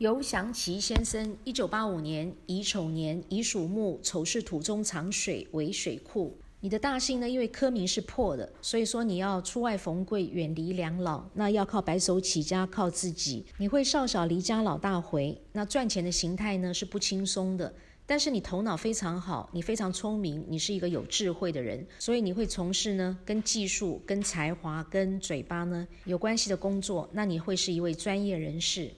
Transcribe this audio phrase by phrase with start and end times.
[0.00, 6.34] 游祥奇先生，一九八五年乙丑年乙属木，丑是土中藏水为水库。
[6.60, 13.44] 你的大姓呢，因为科名是破的，所以说你要出外逢贵，远离两老，那要靠白手起家，靠自己。
[13.58, 17.74] 你会少小离家老大回，那赚钱的形态呢是不轻松的。
[18.06, 27.06] 但是你头脑非常好，你非常聪明，你是一个有智慧的人，所以你会从事呢跟技术、跟才华、跟嘴巴呢有关系的工作。
[27.12, 28.90] 那你会是一位专业人士。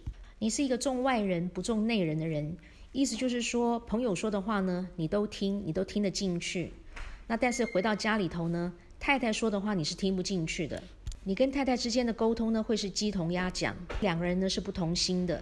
[0.43, 2.57] 你是一个重外人不重内人的人，
[2.91, 6.73] 意思就是说，朋友说的话呢，你都听，你都听得进去。
[7.29, 10.83] 那但是回到家里头呢，太太说的话你是听不进去的。
[11.23, 15.41] 你跟太太之间的沟通呢，会是鸡同鸭讲，两个人呢是不同心的。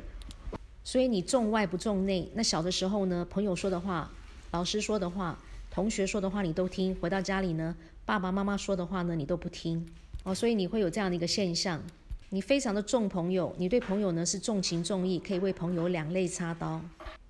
[0.84, 2.30] 所以你重外不重内。
[2.34, 4.12] 那小的时候呢，朋友说的话、
[4.51, 9.89] 老师说的话、同学说的话你都听，回到家里呢，爸爸妈妈说的话呢你都不听。
[10.25, 11.83] 哦，所以你会有这样的一个现象。
[12.33, 16.80] 你非常的重朋友，你对朋友呢是重情重义，可以为朋友两肋插刀。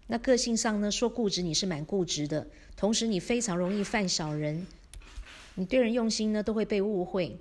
[0.08, 4.66] 那个性上呢，说固执你是蛮固执的，同时你非常容易犯小人。
[5.54, 7.34] 你对人用心呢都会被误会，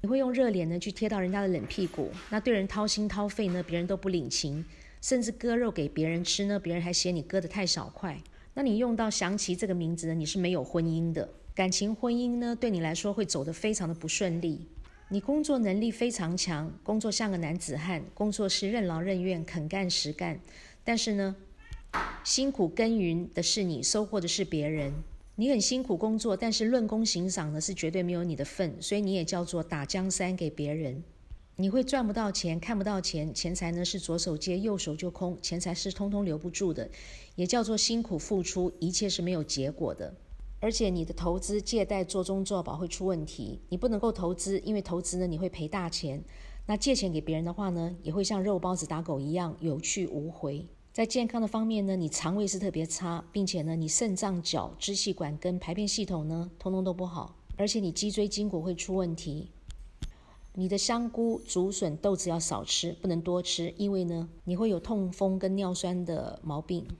[0.00, 2.10] 你会用热脸呢去贴到人家的冷屁股。
[2.30, 4.64] 那对人掏心掏肺呢，别人都不领情，
[5.02, 8.18] 甚至割肉给别人吃呢，别人还嫌你割的太少块。
[8.54, 14.62] 那你用到祥奇这个名字呢，你是没有婚姻的，感情婚姻呢对你来说会走得非常的不顺利。
[15.08, 20.40] 你工作能力非常强，工作像个男子汉，工作是任劳任怨、肯干实干。
[20.82, 21.36] 但是呢，
[22.24, 24.92] 辛苦耕耘的是你，收获的是别人。
[25.36, 31.04] 你很辛苦工作，但是论功行赏呢，是绝对没有你的份，所以你也叫做打江山给别人。
[31.54, 36.90] 你会赚不到钱，看不到钱，钱财呢是左手接右手就空，钱财是通通留不住的，
[37.36, 40.12] 也叫做辛苦付出，一切是没有结果的。
[40.66, 46.20] 而且你的投资借贷做中做保会出问题，你不能够投资，因为投资呢你会赔大钱。
[46.66, 50.66] 那借钱给别人的话呢，也会像肉包子打狗一样有去无回。
[50.92, 59.52] 在健康的方面呢，你肠胃是特别差，并且呢你肾脏、脚、支气管跟排便系统呢通通都不好，而且你脊椎筋骨会出问题。
[60.54, 66.84] 你的香菇、竹笋、豆子要少吃，不能多吃，因为呢你会有痛风跟尿酸的毛病。